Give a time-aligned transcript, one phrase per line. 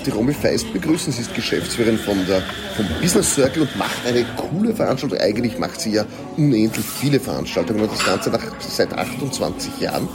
[0.00, 1.12] darf die Romy Feist begrüßen.
[1.12, 2.42] Sie ist Geschäftsführerin von der,
[2.76, 5.18] vom Business Circle und macht eine coole Veranstaltung.
[5.18, 6.04] Eigentlich macht sie ja
[6.36, 10.08] unendlich viele Veranstaltungen und das Ganze nach, seit 28 Jahren.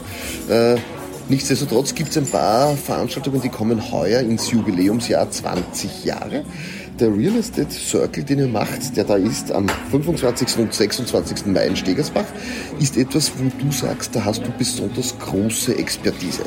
[0.50, 0.75] Äh,
[1.29, 6.43] nichtsdestotrotz gibt es ein paar Veranstaltungen, die kommen heuer ins Jubiläumsjahr 20 Jahre.
[7.00, 10.57] Der Real Estate Circle, den ihr macht, der da ist am 25.
[10.57, 11.46] und 26.
[11.47, 12.25] Mai in Stegersbach,
[12.79, 16.43] ist etwas, wo du sagst, da hast du besonders große Expertise.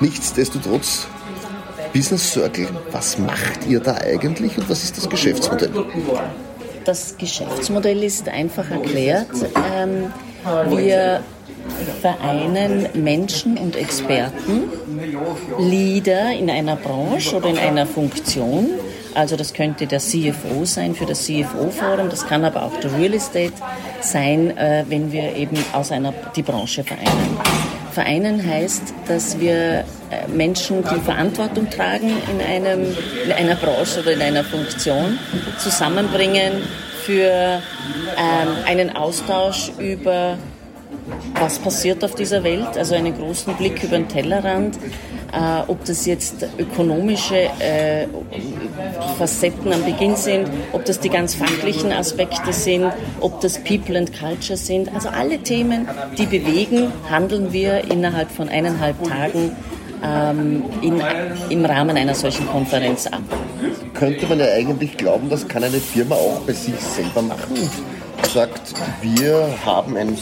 [0.00, 1.06] Nichtsdestotrotz,
[1.96, 5.70] Business Circle, was macht ihr da eigentlich und was ist das Geschäftsmodell?
[6.84, 9.30] Das Geschäftsmodell ist einfach erklärt.
[9.74, 10.12] Ähm,
[10.76, 11.22] wir
[12.02, 14.64] vereinen Menschen und Experten,
[15.58, 18.68] Leader in einer Branche oder in einer Funktion,
[19.14, 23.14] also das könnte der CFO sein für das CFO-Forum, das kann aber auch der Real
[23.14, 23.54] Estate
[24.02, 27.38] sein, äh, wenn wir eben aus einer, die Branche vereinen.
[27.96, 32.94] Vereinen heißt, dass wir äh, Menschen, die Verantwortung tragen in, einem,
[33.24, 35.18] in einer Branche oder in einer Funktion,
[35.56, 36.60] zusammenbringen
[37.06, 40.36] für ähm, einen Austausch über
[41.40, 44.76] was passiert auf dieser Welt, also einen großen Blick über den Tellerrand,
[45.66, 48.06] ob das jetzt ökonomische äh,
[49.18, 54.18] Facetten am Beginn sind, ob das die ganz fachlichen Aspekte sind, ob das People and
[54.18, 54.94] Culture sind.
[54.94, 59.52] Also alle Themen, die bewegen, handeln wir innerhalb von eineinhalb Tagen
[60.02, 61.02] ähm, in,
[61.50, 63.22] im Rahmen einer solchen Konferenz ab.
[63.94, 67.56] Könnte man ja eigentlich glauben, das kann eine Firma auch bei sich selber machen.
[68.32, 70.16] Sagt, wir haben ein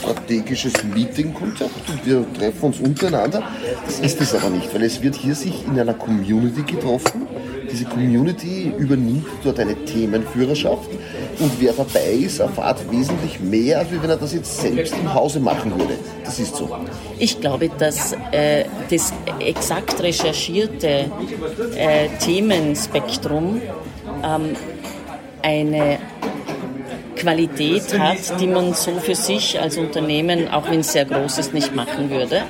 [0.00, 3.42] strategisches Meeting-Konzept und wir treffen uns untereinander.
[3.84, 7.26] Das ist es aber nicht, weil es wird hier sich in einer Community getroffen.
[7.70, 10.88] Diese Community übernimmt dort eine Themenführerschaft
[11.38, 15.40] und wer dabei ist, erfahrt wesentlich mehr, als wenn er das jetzt selbst im Hause
[15.40, 15.94] machen würde.
[16.24, 16.68] Das ist so.
[17.18, 21.10] Ich glaube, dass äh, das exakt recherchierte
[21.76, 23.60] äh, Themenspektrum
[24.24, 24.56] ähm,
[25.42, 25.98] eine
[27.16, 31.54] Qualität hat, die man so für sich als Unternehmen, auch wenn es sehr groß ist,
[31.54, 32.42] nicht machen würde.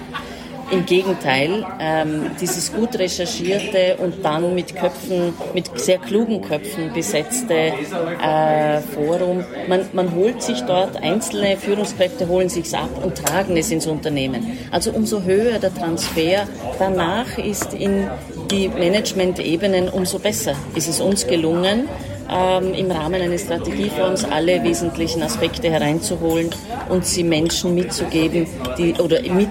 [0.69, 7.55] Im Gegenteil, ähm, dieses gut recherchierte und dann mit Köpfen, mit sehr klugen Köpfen besetzte
[7.55, 13.71] äh, Forum, man, man holt sich dort, einzelne Führungskräfte holen sich's ab und tragen es
[13.71, 14.59] ins Unternehmen.
[14.73, 16.49] Also umso höher der Transfer
[16.81, 18.09] danach ist in
[18.51, 21.89] die Management-Ebenen, umso besser ist es uns gelungen,
[22.31, 26.51] ähm, im Rahmen eines Strategiefonds alle wesentlichen Aspekte hereinzuholen
[26.89, 28.47] und sie Menschen mitzugeben,
[28.79, 29.49] die oder mit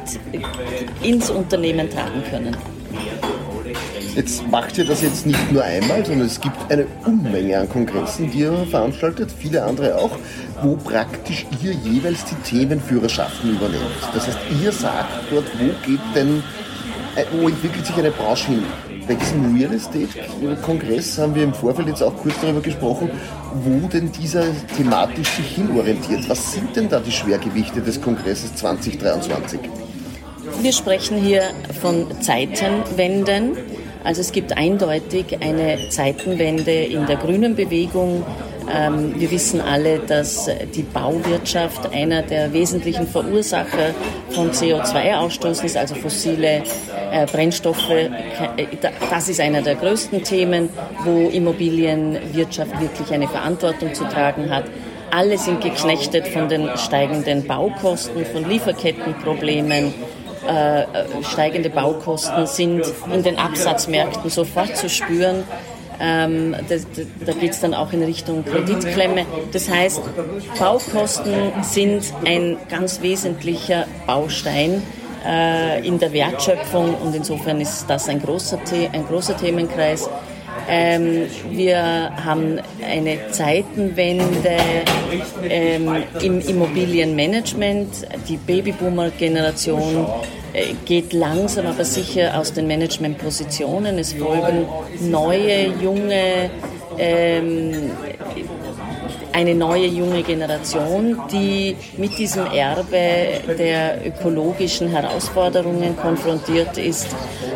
[1.02, 2.56] ins Unternehmen tragen können.
[4.16, 8.31] Jetzt macht ihr das jetzt nicht nur einmal, sondern es gibt eine Unmenge an Kongressen,
[8.31, 10.12] die ihr veranstaltet, viele andere auch,
[10.63, 13.84] wo praktisch ihr jeweils die Themenführerschaften übernehmt.
[14.13, 16.42] Das heißt, ihr sagt dort, wo geht denn,
[17.18, 18.63] äh, wo entwickelt sich eine Branche hin?
[19.08, 23.10] Bei diesem Real Estate-Kongress haben wir im Vorfeld jetzt auch kurz darüber gesprochen,
[23.54, 24.46] wo denn dieser
[24.76, 26.28] thematisch sich hinorientiert.
[26.30, 29.60] Was sind denn da die Schwergewichte des Kongresses 2023?
[30.62, 31.44] Wir sprechen hier
[31.82, 33.58] von Zeitenwenden.
[34.04, 38.24] Also es gibt eindeutig eine Zeitenwende in der grünen Bewegung,
[38.72, 43.94] ähm, wir wissen alle, dass die Bauwirtschaft einer der wesentlichen Verursacher
[44.30, 46.64] von CO2-Ausstoß ist, also fossile
[47.12, 47.90] äh, Brennstoffe.
[47.90, 48.09] Äh,
[49.09, 50.70] das ist einer der größten Themen,
[51.04, 54.66] wo Immobilienwirtschaft wirklich eine Verantwortung zu tragen hat.
[55.12, 59.94] Alle sind geknechtet von den steigenden Baukosten, von Lieferkettenproblemen,
[60.48, 60.84] äh,
[61.24, 65.44] steigende Baukosten sind in den Absatzmärkten sofort zu spüren.
[66.00, 66.85] Ähm, das,
[67.25, 69.25] da geht es dann auch in Richtung Kreditklemme.
[69.51, 70.01] Das heißt,
[70.59, 74.81] Baukosten sind ein ganz wesentlicher Baustein
[75.25, 80.09] äh, in der Wertschöpfung und insofern ist das ein großer, The ein großer Themenkreis.
[80.68, 84.58] Ähm, wir haben eine Zeitenwende
[85.48, 88.07] ähm, im Immobilienmanagement.
[88.28, 90.07] Die Babyboomer-Generation
[90.54, 94.00] äh, geht langsam aber sicher aus den Managementpositionen.
[94.00, 94.66] Es folgen
[95.01, 96.50] neue, junge,
[96.98, 97.92] ähm,
[99.36, 107.08] eine neue junge Generation, die mit diesem Erbe der ökologischen Herausforderungen konfrontiert ist.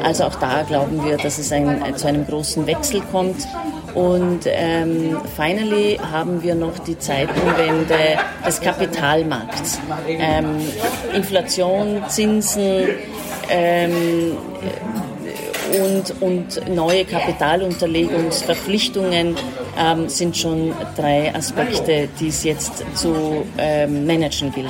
[0.04, 3.48] Also auch da glauben wir, dass es ein, zu einem großen Wechsel kommt.
[3.96, 9.80] Und ähm, finally haben wir noch die Zeitenwende des Kapitalmarkts.
[10.08, 10.58] Ähm,
[11.14, 12.90] Inflation, Zinsen
[13.50, 14.38] ähm,
[15.70, 19.36] und, und neue Kapitalunterlegungsverpflichtungen
[19.78, 24.70] ähm, sind schon drei Aspekte, die es jetzt zu ähm, managen gilt.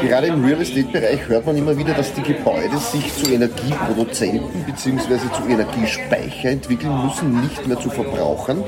[0.00, 5.18] Gerade im Real Estate-Bereich hört man immer wieder, dass die Gebäude sich zu Energieproduzenten bzw.
[5.32, 8.62] zu Energiespeicher entwickeln müssen, nicht mehr zu Verbrauchern.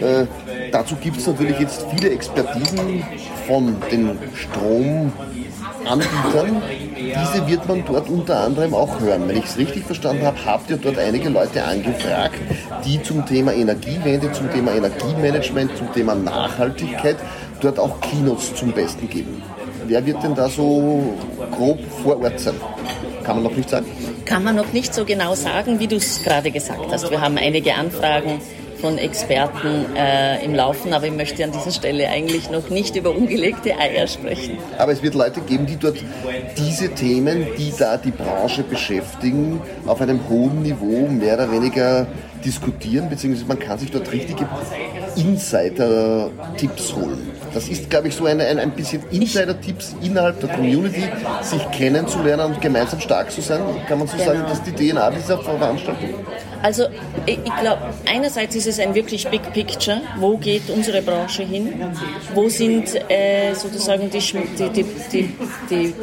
[0.00, 0.26] Äh,
[0.72, 3.04] dazu gibt es natürlich jetzt viele Expertisen
[3.46, 4.18] von den
[5.90, 6.62] Stromanbietern.
[6.96, 9.28] Diese wird man dort unter anderem auch hören.
[9.28, 12.36] Wenn ich es richtig verstanden habe, habt ihr dort einige Leute angefragt,
[12.84, 17.16] die zum Thema Energiewende, zum Thema Energiemanagement, zum Thema Nachhaltigkeit
[17.60, 19.42] dort auch Keynotes zum Besten geben.
[19.86, 21.16] Wer wird denn da so
[21.50, 22.54] grob vor Ort sein?
[23.24, 23.86] Kann man noch nicht sagen?
[24.24, 27.10] Kann man noch nicht so genau sagen, wie du es gerade gesagt hast.
[27.10, 28.40] Wir haben einige Anfragen
[28.80, 33.14] von Experten äh, im Laufen, aber ich möchte an dieser Stelle eigentlich noch nicht über
[33.14, 34.58] ungelegte Eier sprechen.
[34.78, 35.98] Aber es wird Leute geben, die dort
[36.56, 42.06] diese Themen, die da die Branche beschäftigen, auf einem hohen Niveau mehr oder weniger
[42.44, 44.46] diskutieren, beziehungsweise man kann sich dort richtige
[45.16, 47.30] Insider-Tipps holen.
[47.52, 51.04] Das ist, glaube ich, so ein, ein, ein bisschen Insider-Tipps innerhalb der Community,
[51.42, 53.60] sich kennenzulernen und gemeinsam stark zu sein.
[53.88, 54.32] Kann man so genau.
[54.32, 56.10] sagen, dass die DNA dieser Veranstaltung?
[56.62, 56.84] Also
[57.26, 60.00] ich, ich glaube, einerseits ist es ein wirklich Big Picture.
[60.18, 61.72] Wo geht unsere Branche hin?
[62.34, 64.20] Wo sind äh, sozusagen die,
[64.68, 65.34] die, die,
[65.70, 65.94] die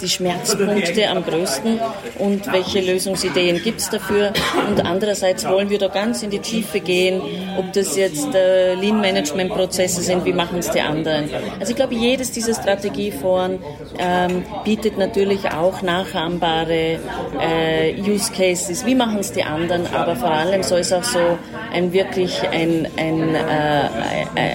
[0.00, 1.80] die Schmerzpunkte am größten
[2.18, 4.32] und welche Lösungsideen gibt es dafür.
[4.68, 7.20] Und andererseits wollen wir da ganz in die Tiefe gehen,
[7.58, 11.30] ob das jetzt äh, Lean-Management-Prozesse sind, wie machen es die anderen.
[11.58, 13.58] Also ich glaube, jedes dieser Strategieforen
[13.98, 16.98] ähm, bietet natürlich auch nachahmbare
[17.40, 21.38] äh, Use Cases, wie machen es die anderen, aber vor allem soll es auch so
[21.72, 23.88] ein wirklich ein, ein, äh,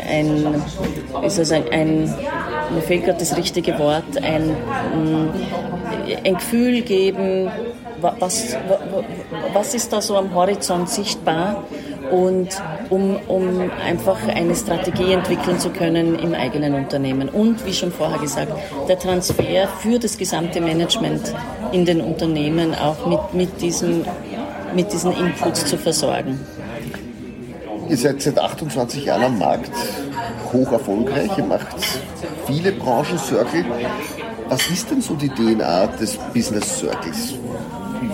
[0.09, 0.63] ein,
[1.27, 2.13] soll ich sagen, ein
[2.73, 5.29] mir fehlt gerade das richtige Wort, ein, mm,
[6.23, 7.51] ein Gefühl geben,
[8.01, 8.55] was,
[9.53, 11.63] was ist da so am Horizont sichtbar
[12.11, 12.49] und
[12.89, 17.29] um, um einfach eine Strategie entwickeln zu können im eigenen Unternehmen.
[17.29, 18.51] Und wie schon vorher gesagt,
[18.87, 21.33] der Transfer für das gesamte Management
[21.71, 24.03] in den Unternehmen auch mit, mit, diesem,
[24.75, 26.39] mit diesen Inputs zu versorgen.
[27.87, 29.71] Ihr seid seit 28 Jahren am Markt,
[30.53, 31.67] hoch erfolgreich, ihr macht
[32.51, 33.65] viele Branchen-Circle.
[34.49, 37.35] Was ist denn so die DNA des Business Circles?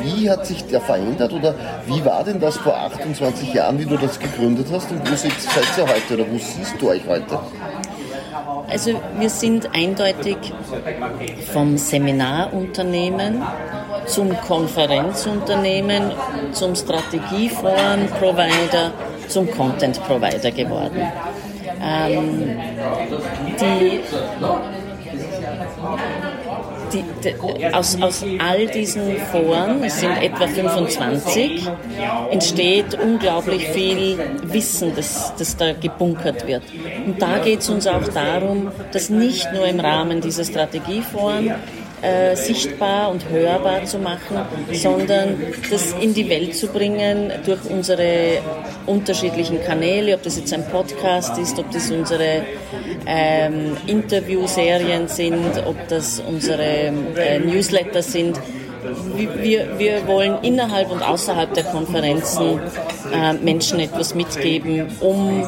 [0.04, 1.56] Wie hat sich der verändert oder
[1.88, 5.31] wie war denn das vor 28 Jahren, wie du das gegründet hast und wo seid
[5.78, 7.39] ihr heute oder wo siehst du euch heute?
[8.69, 10.38] Also wir sind eindeutig
[11.51, 13.42] vom Seminarunternehmen
[14.06, 16.12] zum Konferenzunternehmen,
[16.51, 18.92] zum Strategieforen-Provider,
[19.28, 21.01] zum Content-Provider geworden.
[21.81, 22.57] Ähm,
[23.59, 24.01] die,
[26.94, 31.68] die, die, aus, aus all diesen Foren, es sind etwa 25,
[32.31, 36.63] entsteht unglaublich viel Wissen, das, das da gebunkert wird.
[37.06, 41.56] Und da geht es uns auch darum, dass nicht nur im Rahmen dieser Strategieforen
[42.01, 44.38] äh, sichtbar und hörbar zu machen,
[44.71, 48.39] sondern das in die Welt zu bringen durch unsere
[48.85, 52.44] unterschiedlichen Kanäle, ob das jetzt ein Podcast ist, ob das unsere
[53.05, 58.39] ähm, Interviewserien sind, ob das unsere äh, Newsletter sind.
[59.41, 62.59] Wir, wir wollen innerhalb und außerhalb der Konferenzen
[63.11, 65.47] äh, Menschen etwas mitgeben, um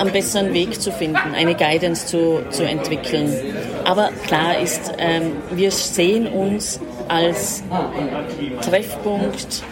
[0.00, 3.32] einen besseren Weg zu finden, eine Guidance zu, zu entwickeln.
[3.84, 7.62] Aber klar ist, ähm, wir sehen uns als
[8.62, 9.62] Treffpunkt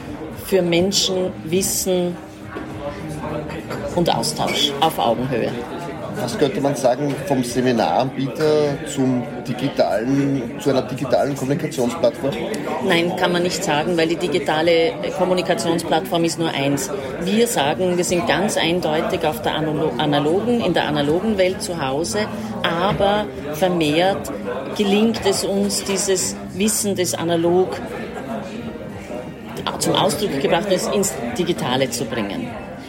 [0.45, 2.17] für Menschen, Wissen
[3.95, 5.51] und Austausch auf Augenhöhe
[6.21, 12.35] was könnte man sagen, vom Seminaranbieter zum digitalen, zu einer digitalen Kommunikationsplattform?
[12.87, 16.91] Nein, kann man nicht sagen, weil die digitale Kommunikationsplattform ist nur eins.
[17.23, 22.27] Wir sagen, wir sind ganz eindeutig auf der analogen, in der analogen Welt zu Hause,
[22.63, 24.31] aber vermehrt
[24.77, 27.77] gelingt es uns, dieses Wissen des Analog
[29.79, 32.49] zum Ausdruck gebracht ist, ins Digitale zu bringen.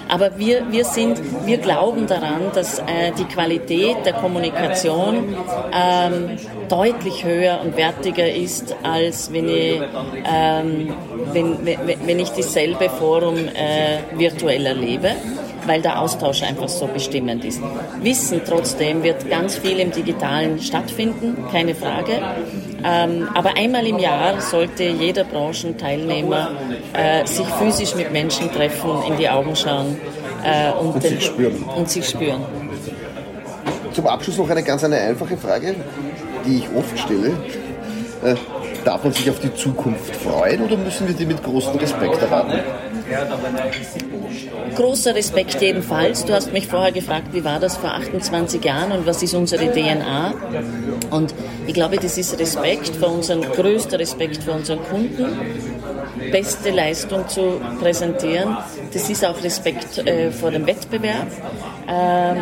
[0.09, 5.35] Aber wir, wir, sind, wir glauben daran, dass äh, die Qualität der Kommunikation
[5.71, 6.37] ähm,
[6.67, 9.81] deutlich höher und wertiger ist, als wenn ich,
[10.25, 10.93] ähm,
[11.31, 15.11] wenn, wenn, wenn ich dieselbe Forum äh, virtuell erlebe
[15.65, 17.61] weil der Austausch einfach so bestimmend ist.
[18.01, 22.21] Wissen trotzdem wird ganz viel im Digitalen stattfinden, keine Frage.
[22.83, 26.51] Ähm, aber einmal im Jahr sollte jeder Branchenteilnehmer
[26.93, 29.97] äh, sich physisch mit Menschen treffen, in die Augen schauen
[30.43, 31.63] äh, und, und, den, sich spüren.
[31.75, 32.45] und sich spüren.
[33.93, 35.75] Zum Abschluss noch eine ganz eine einfache Frage,
[36.45, 37.33] die ich oft stelle.
[38.85, 42.59] Darf man sich auf die Zukunft freuen oder müssen wir die mit großem Respekt erwarten?
[44.75, 46.25] Großer Respekt jedenfalls.
[46.25, 49.71] Du hast mich vorher gefragt, wie war das vor 28 Jahren und was ist unsere
[49.71, 50.33] DNA?
[51.09, 51.33] Und
[51.65, 55.25] ich glaube, das ist Respekt vor unseren, größter Respekt vor unseren Kunden,
[56.31, 58.57] beste Leistung zu präsentieren.
[58.93, 61.27] Das ist auch Respekt äh, vor dem Wettbewerb.
[61.89, 62.35] Äh,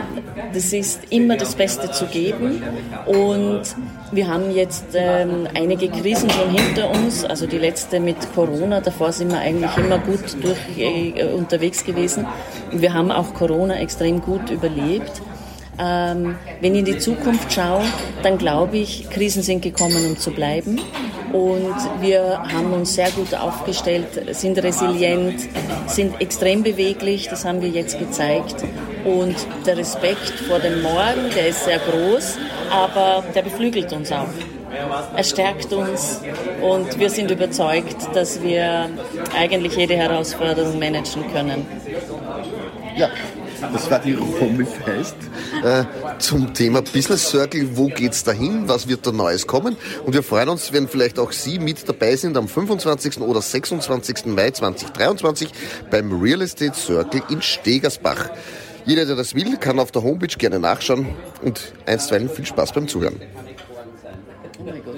[0.54, 2.62] das ist immer das Beste zu geben.
[3.06, 3.62] Und
[4.12, 7.24] wir haben jetzt äh, einige Krisen schon hinter uns.
[7.24, 8.82] Also die letzte mit Corona.
[8.82, 12.28] Davor sind wir eigentlich immer gut durch, äh, unterwegs gewesen.
[12.72, 15.22] Wir haben auch Corona extrem gut überlebt.
[15.80, 17.84] Ähm, wenn ich in die Zukunft schaue,
[18.24, 20.82] dann glaube ich, Krisen sind gekommen, um zu bleiben.
[21.32, 25.36] Und wir haben uns sehr gut aufgestellt, sind resilient,
[25.86, 28.64] sind extrem beweglich, das haben wir jetzt gezeigt.
[29.06, 29.36] Und
[29.66, 32.38] der Respekt vor dem Morgen, der ist sehr groß,
[32.70, 34.28] aber der beflügelt uns auch.
[35.16, 36.22] Er stärkt uns
[36.62, 38.90] und wir sind überzeugt, dass wir
[39.36, 41.66] eigentlich jede Herausforderung managen können.
[42.98, 43.10] Ja,
[43.74, 45.16] das war die Rommelfest
[45.64, 45.84] äh,
[46.20, 47.78] zum Thema Business Circle.
[47.78, 48.68] Wo geht's dahin?
[48.68, 49.76] Was wird da Neues kommen?
[50.06, 53.20] Und wir freuen uns, wenn vielleicht auch Sie mit dabei sind am 25.
[53.22, 54.26] oder 26.
[54.28, 55.50] Mai 2023
[55.90, 58.30] beim Real Estate Circle in Stegersbach.
[58.88, 61.08] Jeder, der das will, kann auf der Homepage gerne nachschauen
[61.42, 63.20] und einstweilen viel Spaß beim Zuhören.
[64.60, 64.97] Oh